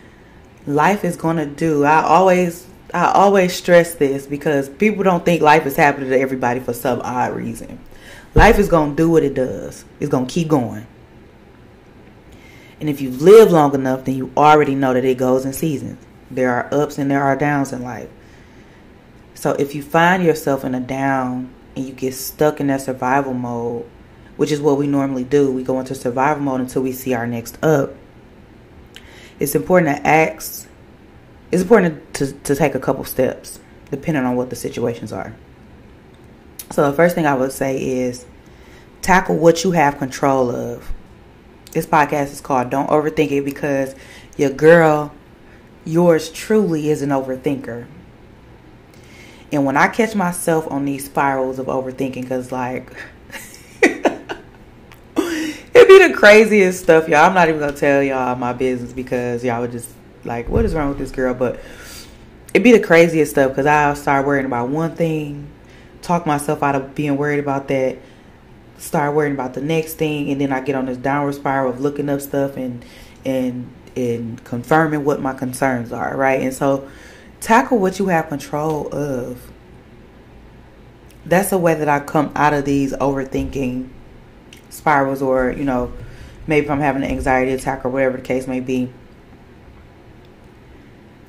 life 0.66 1.02
is 1.02 1.16
gonna 1.16 1.46
do. 1.46 1.84
I 1.84 2.02
always 2.02 2.66
I 2.94 3.10
always 3.10 3.52
stress 3.52 3.96
this 3.96 4.24
because 4.24 4.68
people 4.68 5.02
don't 5.02 5.24
think 5.24 5.42
life 5.42 5.66
is 5.66 5.74
happening 5.74 6.10
to 6.10 6.18
everybody 6.18 6.60
for 6.60 6.72
some 6.72 7.00
odd 7.00 7.34
reason. 7.34 7.80
Life 8.36 8.60
is 8.60 8.68
gonna 8.68 8.94
do 8.94 9.10
what 9.10 9.24
it 9.24 9.34
does. 9.34 9.84
It's 9.98 10.10
gonna 10.10 10.26
keep 10.26 10.46
going. 10.46 10.86
And 12.80 12.88
if 12.88 13.00
you 13.00 13.10
live 13.10 13.50
long 13.50 13.74
enough, 13.74 14.04
then 14.04 14.14
you 14.14 14.30
already 14.36 14.76
know 14.76 14.94
that 14.94 15.04
it 15.04 15.18
goes 15.18 15.44
in 15.44 15.52
seasons. 15.52 15.98
There 16.30 16.52
are 16.52 16.72
ups 16.72 16.96
and 16.96 17.10
there 17.10 17.22
are 17.22 17.34
downs 17.34 17.72
in 17.72 17.82
life. 17.82 18.08
So 19.34 19.52
if 19.52 19.74
you 19.74 19.82
find 19.82 20.22
yourself 20.22 20.64
in 20.64 20.76
a 20.76 20.80
down 20.80 21.52
and 21.74 21.84
you 21.84 21.92
get 21.92 22.14
stuck 22.14 22.60
in 22.60 22.68
that 22.68 22.82
survival 22.82 23.34
mode, 23.34 23.86
which 24.36 24.52
is 24.52 24.60
what 24.60 24.78
we 24.78 24.86
normally 24.86 25.24
do, 25.24 25.50
we 25.50 25.64
go 25.64 25.80
into 25.80 25.96
survival 25.96 26.44
mode 26.44 26.60
until 26.60 26.82
we 26.82 26.92
see 26.92 27.12
our 27.12 27.26
next 27.26 27.58
up. 27.64 27.94
It's 29.40 29.56
important 29.56 29.96
to 29.96 30.06
ask, 30.06 30.68
it's 31.54 31.62
important 31.62 32.12
to, 32.14 32.32
to 32.32 32.56
take 32.56 32.74
a 32.74 32.80
couple 32.80 33.04
steps 33.04 33.60
depending 33.88 34.24
on 34.24 34.34
what 34.34 34.50
the 34.50 34.56
situations 34.56 35.12
are. 35.12 35.32
So 36.72 36.90
the 36.90 36.96
first 36.96 37.14
thing 37.14 37.26
I 37.26 37.34
would 37.34 37.52
say 37.52 37.80
is 37.80 38.26
tackle 39.02 39.36
what 39.36 39.62
you 39.62 39.70
have 39.70 39.98
control 39.98 40.50
of. 40.50 40.92
This 41.70 41.86
podcast 41.86 42.32
is 42.32 42.40
called 42.40 42.70
Don't 42.70 42.88
Overthink 42.88 43.30
It 43.30 43.44
because 43.44 43.94
your 44.36 44.50
girl, 44.50 45.12
yours 45.84 46.28
truly 46.32 46.90
is 46.90 47.02
an 47.02 47.10
overthinker. 47.10 47.86
And 49.52 49.64
when 49.64 49.76
I 49.76 49.86
catch 49.86 50.16
myself 50.16 50.68
on 50.72 50.84
these 50.84 51.04
spirals 51.04 51.60
of 51.60 51.66
overthinking, 51.66 52.22
because 52.22 52.50
like, 52.50 52.90
it'd 53.82 54.02
be 55.72 56.08
the 56.08 56.14
craziest 56.16 56.82
stuff, 56.82 57.08
y'all. 57.08 57.26
I'm 57.26 57.34
not 57.34 57.48
even 57.48 57.60
gonna 57.60 57.76
tell 57.76 58.02
y'all 58.02 58.34
my 58.34 58.52
business 58.52 58.92
because 58.92 59.44
y'all 59.44 59.60
would 59.60 59.70
just 59.70 59.88
like, 60.24 60.48
what 60.48 60.64
is 60.64 60.74
wrong 60.74 60.88
with 60.88 60.98
this 60.98 61.10
girl? 61.10 61.34
But 61.34 61.60
it'd 62.52 62.64
be 62.64 62.72
the 62.72 62.80
craziest 62.80 63.32
stuff 63.32 63.50
because 63.50 63.66
I'll 63.66 63.96
start 63.96 64.26
worrying 64.26 64.46
about 64.46 64.68
one 64.68 64.94
thing, 64.94 65.48
talk 66.02 66.26
myself 66.26 66.62
out 66.62 66.74
of 66.74 66.94
being 66.94 67.16
worried 67.16 67.40
about 67.40 67.68
that, 67.68 67.98
start 68.78 69.14
worrying 69.14 69.34
about 69.34 69.54
the 69.54 69.60
next 69.60 69.94
thing, 69.94 70.30
and 70.30 70.40
then 70.40 70.52
I 70.52 70.60
get 70.60 70.74
on 70.74 70.86
this 70.86 70.98
downward 70.98 71.34
spiral 71.34 71.70
of 71.70 71.80
looking 71.80 72.08
up 72.08 72.20
stuff 72.20 72.56
and 72.56 72.84
and 73.24 73.70
and 73.96 74.42
confirming 74.44 75.04
what 75.04 75.20
my 75.20 75.32
concerns 75.32 75.92
are, 75.92 76.16
right? 76.16 76.40
And 76.40 76.52
so 76.52 76.88
tackle 77.40 77.78
what 77.78 77.98
you 77.98 78.08
have 78.08 78.28
control 78.28 78.92
of. 78.94 79.50
That's 81.26 81.50
the 81.50 81.58
way 81.58 81.74
that 81.74 81.88
I 81.88 82.00
come 82.00 82.32
out 82.34 82.52
of 82.52 82.66
these 82.66 82.92
overthinking 82.94 83.88
spirals, 84.68 85.22
or, 85.22 85.52
you 85.52 85.64
know, 85.64 85.92
maybe 86.46 86.66
if 86.66 86.70
I'm 86.70 86.80
having 86.80 87.02
an 87.02 87.10
anxiety 87.10 87.52
attack 87.52 87.84
or 87.84 87.88
whatever 87.88 88.18
the 88.18 88.22
case 88.22 88.46
may 88.46 88.60
be. 88.60 88.92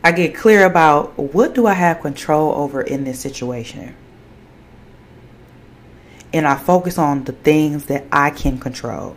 I 0.05 0.11
get 0.11 0.35
clear 0.35 0.67
about 0.67 1.17
what 1.17 1.55
do 1.55 1.65
I 1.65 1.73
have 1.73 1.99
control 1.99 2.53
over 2.53 2.79
in 2.79 3.05
this 3.05 3.19
situation. 3.19 3.95
And 6.31 6.45
I 6.45 6.57
focus 6.57 6.99
on 6.99 7.23
the 7.23 7.31
things 7.31 7.87
that 7.87 8.05
I 8.11 8.29
can 8.29 8.59
control. 8.59 9.15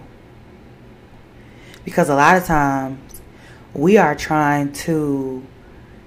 Because 1.84 2.08
a 2.08 2.14
lot 2.14 2.38
of 2.38 2.46
times 2.46 3.20
we 3.74 3.98
are 3.98 4.14
trying 4.14 4.72
to 4.88 5.44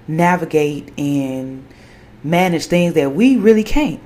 navigate 0.08 0.92
and 0.98 1.64
manage 2.24 2.66
things 2.66 2.94
that 2.94 3.14
we 3.14 3.36
really 3.36 3.62
can't. 3.62 4.02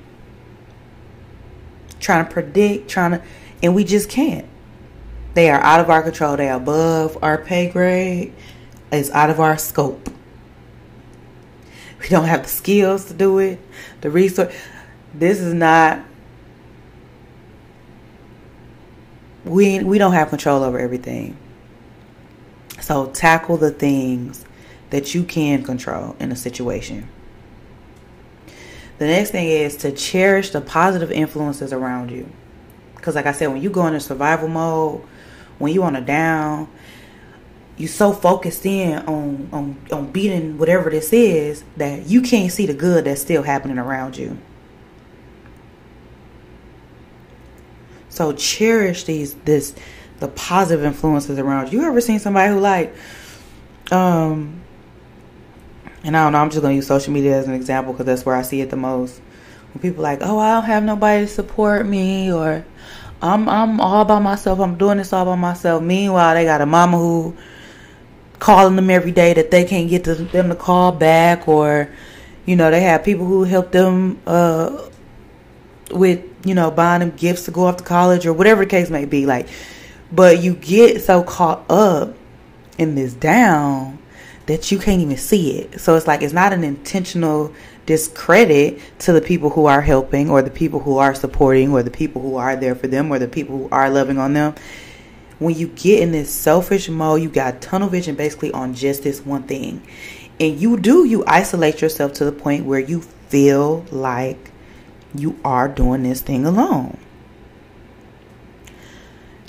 Trying 2.00 2.26
to 2.26 2.30
predict, 2.30 2.90
trying 2.90 3.12
to, 3.12 3.22
and 3.62 3.74
we 3.74 3.82
just 3.82 4.10
can't. 4.10 4.46
They 5.32 5.48
are 5.48 5.60
out 5.62 5.80
of 5.80 5.88
our 5.88 6.02
control. 6.02 6.36
They 6.36 6.50
are 6.50 6.58
above 6.58 7.16
our 7.22 7.38
pay 7.38 7.70
grade. 7.70 8.34
It's 8.92 9.08
out 9.12 9.30
of 9.30 9.40
our 9.40 9.56
scope. 9.56 10.10
We 12.00 12.08
don't 12.08 12.26
have 12.26 12.42
the 12.42 12.48
skills 12.48 13.06
to 13.06 13.14
do 13.14 13.38
it, 13.38 13.58
the 14.00 14.10
resource. 14.10 14.54
This 15.14 15.40
is 15.40 15.54
not. 15.54 16.00
We 19.44 19.82
we 19.82 19.98
don't 19.98 20.12
have 20.12 20.28
control 20.28 20.62
over 20.62 20.78
everything. 20.78 21.36
So 22.80 23.06
tackle 23.06 23.56
the 23.56 23.70
things 23.70 24.44
that 24.90 25.14
you 25.14 25.24
can 25.24 25.62
control 25.62 26.14
in 26.20 26.30
a 26.30 26.36
situation. 26.36 27.08
The 28.98 29.06
next 29.06 29.30
thing 29.30 29.48
is 29.48 29.76
to 29.78 29.92
cherish 29.92 30.50
the 30.50 30.60
positive 30.60 31.10
influences 31.10 31.72
around 31.72 32.10
you. 32.10 32.28
Because, 32.94 33.14
like 33.14 33.26
I 33.26 33.32
said, 33.32 33.48
when 33.48 33.60
you 33.60 33.70
go 33.70 33.86
into 33.86 34.00
survival 34.00 34.48
mode, 34.48 35.02
when 35.58 35.72
you 35.72 35.82
on 35.82 35.96
a 35.96 36.00
down, 36.00 36.68
you 37.76 37.86
so 37.86 38.12
focused 38.12 38.64
in 38.64 38.98
on, 39.06 39.48
on 39.52 39.78
on 39.92 40.10
beating 40.10 40.56
whatever 40.56 40.88
this 40.88 41.12
is 41.12 41.62
that 41.76 42.06
you 42.06 42.22
can't 42.22 42.50
see 42.50 42.66
the 42.66 42.74
good 42.74 43.04
that's 43.04 43.20
still 43.20 43.42
happening 43.42 43.78
around 43.78 44.16
you. 44.16 44.38
So 48.08 48.32
cherish 48.32 49.04
these 49.04 49.34
this 49.34 49.74
the 50.20 50.28
positive 50.28 50.84
influences 50.84 51.38
around 51.38 51.70
you. 51.70 51.80
You 51.80 51.86
ever 51.86 52.00
seen 52.00 52.18
somebody 52.18 52.52
who 52.52 52.60
like 52.60 52.94
um 53.92 54.62
and 56.02 56.16
I 56.16 56.24
don't 56.24 56.32
know, 56.32 56.38
I'm 56.38 56.50
just 56.50 56.62
to 56.62 56.72
use 56.72 56.86
social 56.86 57.12
media 57.12 57.36
as 57.36 57.48
an 57.48 57.54
example 57.54 57.92
because 57.92 58.06
that's 58.06 58.24
where 58.24 58.36
I 58.36 58.42
see 58.42 58.60
it 58.60 58.70
the 58.70 58.76
most. 58.76 59.20
When 59.74 59.82
people 59.82 60.04
like, 60.04 60.20
oh, 60.22 60.38
I 60.38 60.54
don't 60.54 60.64
have 60.64 60.84
nobody 60.84 61.26
to 61.26 61.28
support 61.30 61.84
me 61.84 62.32
or 62.32 62.64
I'm 63.20 63.48
I'm 63.48 63.80
all 63.80 64.04
by 64.04 64.18
myself. 64.18 64.60
I'm 64.60 64.78
doing 64.78 64.98
this 64.98 65.12
all 65.12 65.24
by 65.24 65.36
myself. 65.36 65.82
Meanwhile, 65.82 66.34
they 66.34 66.44
got 66.44 66.60
a 66.60 66.66
mama 66.66 66.96
who 66.96 67.36
calling 68.38 68.76
them 68.76 68.90
every 68.90 69.12
day 69.12 69.34
that 69.34 69.50
they 69.50 69.64
can't 69.64 69.88
get 69.88 70.04
to 70.04 70.14
them 70.14 70.48
to 70.48 70.54
call 70.54 70.92
back 70.92 71.48
or 71.48 71.90
you 72.44 72.54
know, 72.54 72.70
they 72.70 72.82
have 72.82 73.02
people 73.02 73.26
who 73.26 73.44
help 73.44 73.72
them 73.72 74.20
uh 74.26 74.88
with, 75.90 76.24
you 76.44 76.54
know, 76.54 76.70
buying 76.70 77.00
them 77.00 77.10
gifts 77.10 77.44
to 77.44 77.50
go 77.50 77.66
off 77.66 77.76
to 77.76 77.84
college 77.84 78.26
or 78.26 78.32
whatever 78.32 78.64
the 78.64 78.70
case 78.70 78.90
may 78.90 79.04
be 79.04 79.26
like 79.26 79.48
but 80.12 80.42
you 80.42 80.54
get 80.54 81.02
so 81.02 81.22
caught 81.22 81.64
up 81.70 82.14
in 82.78 82.94
this 82.94 83.14
down 83.14 83.98
that 84.46 84.70
you 84.70 84.78
can't 84.78 85.00
even 85.00 85.16
see 85.16 85.58
it. 85.58 85.80
So 85.80 85.96
it's 85.96 86.06
like 86.06 86.22
it's 86.22 86.32
not 86.32 86.52
an 86.52 86.62
intentional 86.62 87.52
discredit 87.84 88.80
to 89.00 89.12
the 89.12 89.20
people 89.20 89.50
who 89.50 89.66
are 89.66 89.80
helping 89.80 90.30
or 90.30 90.42
the 90.42 90.50
people 90.50 90.80
who 90.80 90.98
are 90.98 91.14
supporting 91.14 91.72
or 91.72 91.82
the 91.82 91.90
people 91.90 92.22
who 92.22 92.36
are 92.36 92.56
there 92.56 92.74
for 92.74 92.86
them 92.86 93.10
or 93.10 93.18
the 93.18 93.28
people 93.28 93.58
who 93.58 93.68
are 93.70 93.90
loving 93.90 94.18
on 94.18 94.32
them. 94.34 94.54
When 95.38 95.54
you 95.54 95.68
get 95.68 96.02
in 96.02 96.12
this 96.12 96.30
selfish 96.30 96.88
mode, 96.88 97.22
you 97.22 97.28
got 97.28 97.60
tunnel 97.60 97.88
vision 97.88 98.14
basically 98.14 98.52
on 98.52 98.74
just 98.74 99.02
this 99.02 99.20
one 99.20 99.42
thing. 99.42 99.86
And 100.40 100.58
you 100.58 100.78
do, 100.78 101.04
you 101.04 101.24
isolate 101.26 101.80
yourself 101.80 102.14
to 102.14 102.24
the 102.24 102.32
point 102.32 102.64
where 102.64 102.80
you 102.80 103.00
feel 103.00 103.84
like 103.90 104.50
you 105.14 105.38
are 105.44 105.68
doing 105.68 106.02
this 106.02 106.20
thing 106.20 106.46
alone. 106.46 106.98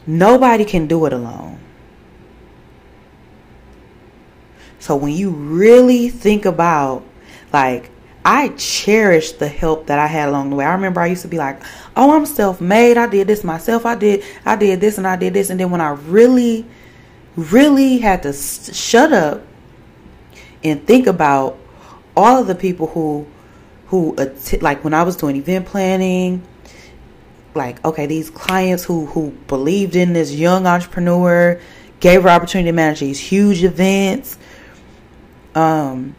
Nobody 0.05 0.65
can 0.65 0.87
do 0.87 1.05
it 1.05 1.13
alone. 1.13 1.59
So 4.79 4.95
when 4.95 5.11
you 5.11 5.31
really 5.31 6.09
think 6.09 6.45
about 6.45 7.03
like 7.51 7.91
I 8.27 8.49
cherish 8.49 9.31
the 9.33 9.47
help 9.47 9.87
that 9.87 9.99
I 9.99 10.07
had 10.07 10.27
along 10.27 10.49
the 10.49 10.57
way. 10.57 10.65
I 10.65 10.73
remember 10.73 10.99
I 10.99 11.07
used 11.07 11.21
to 11.21 11.29
be 11.29 11.37
like, 11.37 11.61
"Oh, 11.97 12.15
I'm 12.15 12.25
self-made. 12.25 12.97
I 12.97 13.07
did 13.07 13.27
this 13.27 13.43
myself. 13.43 13.85
I 13.85 13.95
did 13.95 14.23
I 14.45 14.55
did 14.55 14.79
this 14.79 14.97
and 14.97 15.07
I 15.07 15.15
did 15.15 15.33
this." 15.33 15.49
And 15.49 15.59
then 15.59 15.71
when 15.71 15.81
I 15.81 15.89
really 15.89 16.65
really 17.35 17.99
had 17.99 18.23
to 18.23 18.33
shut 18.33 19.13
up 19.13 19.43
and 20.63 20.85
think 20.87 21.07
about 21.07 21.57
all 22.15 22.41
of 22.41 22.47
the 22.47 22.55
people 22.55 22.87
who 22.87 23.27
who 23.87 24.15
like 24.61 24.83
when 24.83 24.93
I 24.93 25.03
was 25.03 25.15
doing 25.15 25.35
event 25.35 25.67
planning 25.67 26.41
like 27.53 27.83
okay 27.85 28.05
these 28.05 28.29
clients 28.29 28.83
who 28.83 29.05
who 29.07 29.31
believed 29.47 29.95
in 29.95 30.13
this 30.13 30.33
young 30.33 30.65
entrepreneur 30.65 31.59
gave 31.99 32.23
her 32.23 32.29
opportunity 32.29 32.69
to 32.69 32.73
manage 32.73 32.99
these 32.99 33.19
huge 33.19 33.63
events 33.63 34.37
um 35.55 36.15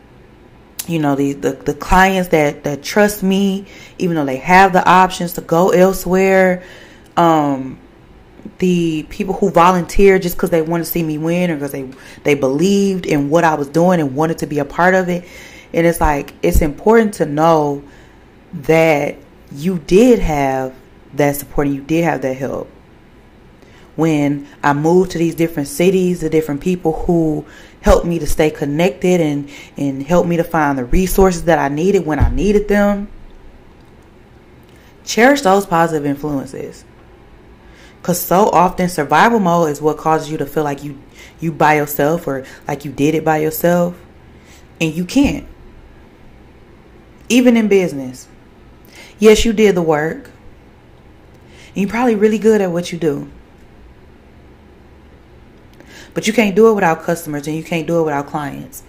you 0.88 0.98
know 0.98 1.14
the, 1.14 1.34
the 1.34 1.52
the 1.52 1.74
clients 1.74 2.30
that 2.30 2.64
that 2.64 2.82
trust 2.82 3.22
me 3.22 3.66
even 3.98 4.16
though 4.16 4.24
they 4.24 4.36
have 4.36 4.72
the 4.72 4.88
options 4.88 5.34
to 5.34 5.40
go 5.40 5.70
elsewhere 5.70 6.62
um 7.16 7.78
the 8.58 9.04
people 9.10 9.34
who 9.34 9.50
volunteered 9.50 10.22
just 10.22 10.36
because 10.36 10.50
they 10.50 10.62
wanted 10.62 10.84
to 10.84 10.90
see 10.90 11.02
me 11.02 11.18
win 11.18 11.50
or 11.50 11.54
because 11.54 11.72
they 11.72 11.90
they 12.24 12.34
believed 12.34 13.06
in 13.06 13.30
what 13.30 13.44
I 13.44 13.54
was 13.54 13.68
doing 13.68 14.00
and 14.00 14.14
wanted 14.14 14.38
to 14.38 14.46
be 14.46 14.58
a 14.58 14.64
part 14.64 14.94
of 14.94 15.08
it 15.08 15.24
and 15.72 15.86
it's 15.86 16.00
like 16.00 16.34
it's 16.42 16.62
important 16.62 17.14
to 17.14 17.26
know 17.26 17.84
that 18.52 19.16
you 19.52 19.78
did 19.78 20.18
have 20.18 20.74
that 21.14 21.36
support 21.36 21.66
and 21.66 21.76
you 21.76 21.82
did 21.82 22.04
have 22.04 22.22
that 22.22 22.34
help. 22.34 22.68
When 23.98 24.46
I 24.62 24.74
moved 24.74 25.10
to 25.10 25.18
these 25.18 25.34
different 25.34 25.66
cities, 25.66 26.20
the 26.20 26.30
different 26.30 26.60
people 26.60 26.92
who 26.92 27.44
helped 27.80 28.06
me 28.06 28.20
to 28.20 28.28
stay 28.28 28.48
connected 28.48 29.20
and, 29.20 29.50
and 29.76 30.04
helped 30.04 30.28
me 30.28 30.36
to 30.36 30.44
find 30.44 30.78
the 30.78 30.84
resources 30.84 31.46
that 31.46 31.58
I 31.58 31.66
needed 31.66 32.06
when 32.06 32.20
I 32.20 32.28
needed 32.28 32.68
them. 32.68 33.08
Cherish 35.04 35.40
those 35.40 35.66
positive 35.66 36.06
influences. 36.06 36.84
Cause 38.04 38.20
so 38.20 38.48
often 38.50 38.88
survival 38.88 39.40
mode 39.40 39.70
is 39.70 39.82
what 39.82 39.98
causes 39.98 40.30
you 40.30 40.38
to 40.38 40.46
feel 40.46 40.62
like 40.62 40.84
you 40.84 41.02
you 41.40 41.50
by 41.50 41.74
yourself 41.74 42.28
or 42.28 42.46
like 42.68 42.84
you 42.84 42.92
did 42.92 43.16
it 43.16 43.24
by 43.24 43.38
yourself. 43.38 44.00
And 44.80 44.94
you 44.94 45.06
can't. 45.06 45.48
Even 47.28 47.56
in 47.56 47.66
business. 47.66 48.28
Yes, 49.18 49.44
you 49.44 49.52
did 49.52 49.74
the 49.74 49.82
work. 49.82 50.30
And 51.70 51.78
you're 51.78 51.90
probably 51.90 52.14
really 52.14 52.38
good 52.38 52.60
at 52.60 52.70
what 52.70 52.92
you 52.92 52.98
do. 52.98 53.28
But 56.18 56.26
you 56.26 56.32
can't 56.32 56.56
do 56.56 56.68
it 56.68 56.74
without 56.74 57.04
customers 57.04 57.46
and 57.46 57.54
you 57.54 57.62
can't 57.62 57.86
do 57.86 58.00
it 58.00 58.02
without 58.02 58.26
clients. 58.26 58.82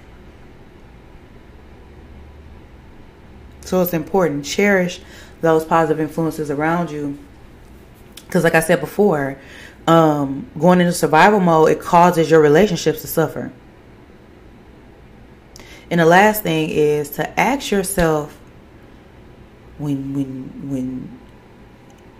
So 3.62 3.84
it's 3.84 3.94
important. 3.94 4.46
Cherish 4.46 5.00
those 5.40 5.64
positive 5.64 6.00
influences 6.00 6.50
around 6.50 6.90
you. 6.90 7.20
Because, 8.26 8.44
like 8.44 8.56
I 8.56 8.62
said 8.62 8.80
before, 8.80 9.38
um, 9.86 10.50
going 10.58 10.80
into 10.82 10.92
survival 10.92 11.40
mode, 11.40 11.70
it 11.70 11.80
causes 11.80 12.32
your 12.32 12.40
relationships 12.40 13.02
to 13.02 13.08
suffer. 13.08 13.52
And 15.92 16.00
the 16.00 16.08
last 16.08 16.42
thing 16.42 16.72
is 16.72 17.12
to 17.12 17.40
ask 17.40 17.70
yourself 17.70 18.36
when 19.78 20.16
when 20.16 20.72
when 20.72 21.20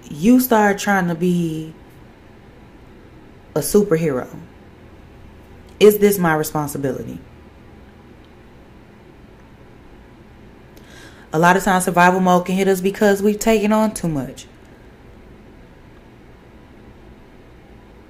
you 0.08 0.40
start 0.40 0.78
trying 0.78 1.08
to 1.08 1.16
be 1.16 1.74
a 3.56 3.62
superhero 3.62 4.30
is 5.80 6.00
this 6.00 6.18
my 6.18 6.36
responsibility? 6.36 7.20
A 11.32 11.40
lot 11.40 11.56
of 11.56 11.64
times 11.64 11.86
survival 11.86 12.20
mode 12.20 12.46
can 12.46 12.56
hit 12.56 12.68
us 12.68 12.82
because 12.82 13.22
we've 13.22 13.40
taken 13.40 13.72
on 13.72 13.94
too 13.94 14.08
much. 14.08 14.48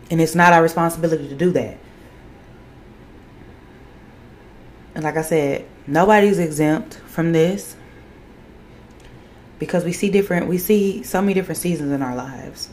And 0.10 0.20
it's 0.22 0.36
not 0.36 0.54
our 0.54 0.64
responsibility 0.64 1.28
to 1.28 1.36
do 1.36 1.52
that. 1.52 1.78
And 4.96 5.04
like 5.04 5.18
i 5.18 5.22
said 5.22 5.66
nobody's 5.88 6.40
exempt 6.40 6.96
from 7.06 7.32
this 7.32 7.78
because 9.60 9.86
we 9.86 9.94
see 9.94 10.10
different 10.10 10.48
we 10.48 10.58
see 10.58 11.04
so 11.04 11.22
many 11.22 11.34
different 11.34 11.58
seasons 11.58 11.92
in 11.92 12.02
our 12.02 12.16
lives. 12.16 12.70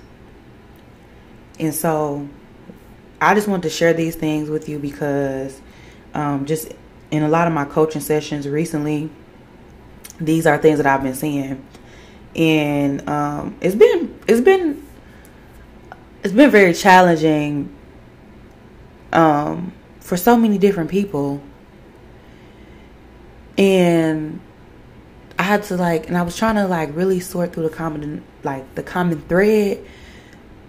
And 1.58 1.74
so 1.74 2.28
i 3.20 3.34
just 3.34 3.48
want 3.48 3.62
to 3.62 3.70
share 3.70 3.92
these 3.92 4.16
things 4.16 4.48
with 4.48 4.68
you 4.68 4.78
because 4.78 5.60
um, 6.14 6.46
just 6.46 6.72
in 7.10 7.22
a 7.22 7.28
lot 7.28 7.46
of 7.46 7.52
my 7.52 7.64
coaching 7.64 8.00
sessions 8.00 8.48
recently 8.48 9.10
these 10.20 10.46
are 10.46 10.58
things 10.58 10.78
that 10.78 10.86
i've 10.86 11.02
been 11.02 11.14
seeing. 11.14 11.64
And 12.36 13.08
um, 13.08 13.56
it's 13.62 13.74
been 13.74 14.18
it's 14.28 14.42
been 14.42 14.86
it's 16.22 16.34
been 16.34 16.50
very 16.50 16.74
challenging 16.74 17.74
um, 19.12 19.72
for 20.00 20.18
so 20.18 20.36
many 20.36 20.58
different 20.58 20.90
people. 20.90 21.40
And 23.56 24.40
I 25.38 25.44
had 25.44 25.62
to 25.64 25.76
like, 25.76 26.08
and 26.08 26.18
I 26.18 26.22
was 26.22 26.36
trying 26.36 26.56
to 26.56 26.66
like 26.66 26.94
really 26.94 27.20
sort 27.20 27.54
through 27.54 27.62
the 27.62 27.74
common, 27.74 28.22
like 28.42 28.74
the 28.74 28.82
common 28.82 29.22
thread 29.22 29.82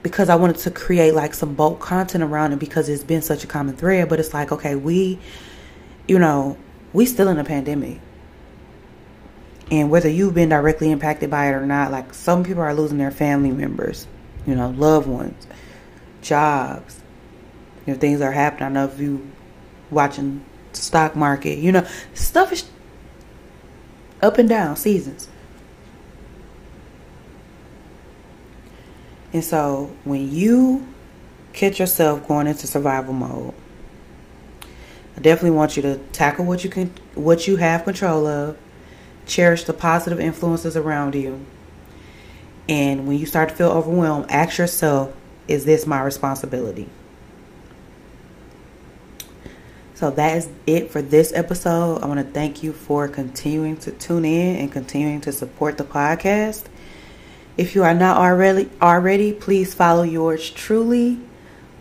because 0.07 0.29
I 0.29 0.35
wanted 0.35 0.57
to 0.57 0.71
create 0.71 1.13
like 1.13 1.33
some 1.33 1.53
bulk 1.53 1.79
content 1.79 2.23
around 2.23 2.53
it 2.53 2.59
because 2.59 2.89
it's 2.89 3.03
been 3.03 3.21
such 3.21 3.43
a 3.43 3.47
common 3.47 3.75
thread. 3.75 4.09
But 4.09 4.19
it's 4.19 4.33
like, 4.33 4.51
okay, 4.51 4.75
we, 4.75 5.19
you 6.07 6.17
know, 6.19 6.57
we 6.93 7.05
still 7.05 7.27
in 7.27 7.37
a 7.37 7.43
pandemic. 7.43 7.99
And 9.69 9.89
whether 9.89 10.09
you've 10.09 10.33
been 10.33 10.49
directly 10.49 10.91
impacted 10.91 11.29
by 11.29 11.47
it 11.47 11.51
or 11.51 11.65
not, 11.65 11.91
like 11.91 12.13
some 12.13 12.43
people 12.43 12.61
are 12.61 12.73
losing 12.73 12.97
their 12.97 13.11
family 13.11 13.51
members, 13.51 14.07
you 14.45 14.55
know, 14.55 14.69
loved 14.69 15.07
ones, 15.07 15.45
jobs. 16.21 17.01
You 17.85 17.93
know, 17.93 17.99
things 17.99 18.21
are 18.21 18.31
happening. 18.31 18.63
I 18.63 18.69
know 18.69 18.85
if 18.85 18.99
you 18.99 19.29
watching 19.91 20.43
stock 20.73 21.15
market, 21.15 21.57
you 21.57 21.71
know, 21.71 21.85
stuff 22.13 22.51
is 22.51 22.65
up 24.21 24.37
and 24.37 24.47
down 24.47 24.75
seasons. 24.77 25.27
And 29.33 29.43
so 29.43 29.91
when 30.03 30.31
you 30.31 30.87
catch 31.53 31.79
yourself 31.79 32.27
going 32.27 32.47
into 32.47 32.67
survival 32.67 33.13
mode, 33.13 33.53
I 35.15 35.19
definitely 35.19 35.57
want 35.57 35.75
you 35.75 35.81
to 35.83 35.97
tackle 36.11 36.45
what 36.45 36.63
you 36.63 36.69
can 36.69 36.93
what 37.15 37.47
you 37.47 37.55
have 37.55 37.83
control 37.83 38.27
of, 38.27 38.57
cherish 39.25 39.63
the 39.63 39.73
positive 39.73 40.19
influences 40.19 40.77
around 40.77 41.15
you. 41.15 41.45
And 42.69 43.07
when 43.07 43.17
you 43.17 43.25
start 43.25 43.49
to 43.49 43.55
feel 43.55 43.69
overwhelmed, 43.69 44.29
ask 44.29 44.57
yourself, 44.57 45.15
is 45.47 45.65
this 45.65 45.87
my 45.87 46.01
responsibility? 46.01 46.89
So 49.95 50.11
that 50.11 50.37
is 50.37 50.49
it 50.67 50.91
for 50.91 51.01
this 51.01 51.33
episode. 51.33 52.03
I 52.03 52.05
want 52.05 52.19
to 52.19 52.31
thank 52.31 52.61
you 52.61 52.71
for 52.71 53.07
continuing 53.07 53.77
to 53.77 53.91
tune 53.91 54.25
in 54.25 54.57
and 54.57 54.71
continuing 54.71 55.21
to 55.21 55.31
support 55.31 55.79
the 55.79 55.83
podcast. 55.83 56.65
If 57.57 57.73
you 57.73 57.83
are 57.83 57.95
not 57.95 58.17
already 58.17 58.69
already, 58.79 59.33
please 59.33 59.73
follow 59.73 60.03
yours 60.03 60.47
truly 60.51 61.19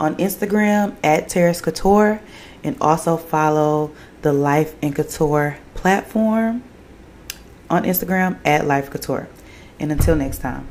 on 0.01 0.17
Instagram 0.17 0.97
at 1.05 1.29
Terrace 1.29 1.61
Couture 1.61 2.19
and 2.65 2.77
also 2.81 3.19
follow 3.19 3.93
the 4.23 4.33
Life 4.33 4.75
in 4.81 4.95
Couture 4.95 5.59
platform 5.75 6.63
on 7.69 7.85
Instagram 7.85 8.39
at 8.47 8.67
Life 8.67 8.91
Couture. 8.91 9.29
And 9.79 9.93
until 9.93 10.17
next 10.17 10.39
time. 10.39 10.67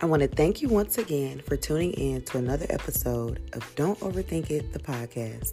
I 0.00 0.06
want 0.06 0.22
to 0.22 0.28
thank 0.28 0.60
you 0.60 0.68
once 0.68 0.98
again 0.98 1.40
for 1.40 1.56
tuning 1.56 1.92
in 1.92 2.22
to 2.22 2.38
another 2.38 2.66
episode 2.68 3.40
of 3.52 3.74
Don't 3.76 3.98
Overthink 4.00 4.50
It, 4.50 4.72
the 4.72 4.80
podcast. 4.80 5.52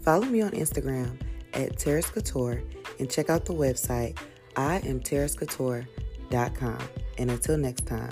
Follow 0.00 0.24
me 0.24 0.40
on 0.40 0.52
Instagram 0.52 1.18
at 1.52 1.78
Terrace 1.78 2.08
Couture 2.08 2.62
and 2.98 3.10
check 3.10 3.28
out 3.28 3.44
the 3.44 3.54
website 3.54 4.16
I 4.56 4.76
am 4.78 5.00
terracecouture.com. 5.00 6.78
And 7.18 7.30
until 7.30 7.56
next 7.56 7.86
time. 7.86 8.10